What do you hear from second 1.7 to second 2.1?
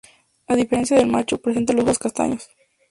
los ojos